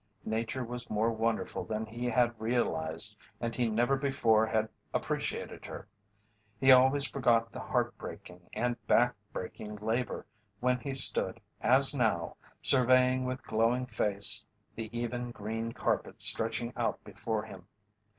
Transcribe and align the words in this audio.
Nature 0.25 0.63
was 0.63 0.89
more 0.89 1.11
wonderful 1.11 1.63
than 1.63 1.85
he 1.85 2.07
had 2.09 2.33
realized 2.41 3.15
and 3.39 3.53
he 3.53 3.69
never 3.69 3.95
before 3.95 4.47
had 4.47 4.67
appreciated 4.95 5.63
her. 5.67 5.87
He 6.59 6.71
always 6.71 7.05
forgot 7.07 7.51
the 7.51 7.59
heart 7.59 7.95
breaking 7.99 8.49
and 8.53 8.83
back 8.87 9.13
breaking 9.31 9.75
labour 9.75 10.25
when 10.59 10.79
he 10.79 10.95
stood 10.95 11.39
as 11.61 11.93
now, 11.93 12.35
surveying 12.63 13.25
with 13.25 13.43
glowing 13.45 13.85
face 13.85 14.43
the 14.73 14.89
even 14.97 15.29
green 15.29 15.71
carpet 15.71 16.19
stretching 16.19 16.73
out 16.75 17.03
before 17.03 17.43
him. 17.43 17.67